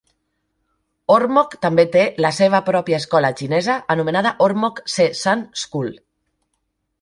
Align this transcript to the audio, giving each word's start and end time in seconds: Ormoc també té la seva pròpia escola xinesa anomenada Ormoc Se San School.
Ormoc 1.15 1.51
també 1.65 1.85
té 1.95 2.05
la 2.25 2.31
seva 2.37 2.61
pròpia 2.69 3.01
escola 3.03 3.31
xinesa 3.43 3.77
anomenada 3.97 4.33
Ormoc 4.47 4.83
Se 4.95 5.07
San 5.21 5.47
School. 5.67 5.95